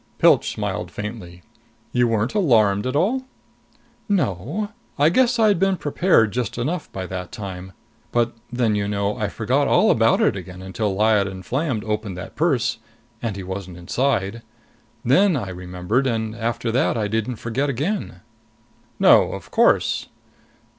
Pilch 0.17 0.49
smiled 0.51 0.89
faintly. 0.89 1.43
"You 1.91 2.07
weren't 2.07 2.33
alarmed 2.33 2.87
at 2.87 2.95
all?" 2.95 3.25
"No. 4.09 4.69
I 4.97 5.09
guess 5.09 5.37
I'd 5.37 5.59
been 5.59 5.77
prepared 5.77 6.31
just 6.33 6.57
enough 6.57 6.91
by 6.91 7.05
that 7.05 7.31
time. 7.31 7.73
But 8.11 8.33
then, 8.51 8.73
you 8.73 8.87
know, 8.87 9.15
I 9.15 9.27
forgot 9.27 9.67
all 9.67 9.91
about 9.91 10.19
it 10.19 10.35
again 10.35 10.59
until 10.63 10.95
Lyad 10.95 11.27
and 11.27 11.45
Flam 11.45 11.83
opened 11.85 12.17
that 12.17 12.35
purse 12.35 12.79
and 13.21 13.35
he 13.35 13.43
wasn't 13.43 13.77
inside. 13.77 14.41
Then 15.05 15.35
I 15.35 15.49
remembered, 15.49 16.07
and 16.07 16.35
after 16.35 16.71
that 16.71 16.97
I 16.97 17.07
didn't 17.07 17.35
forget 17.35 17.69
again." 17.69 18.21
"No. 18.97 19.33
Of 19.33 19.51
course." 19.51 20.07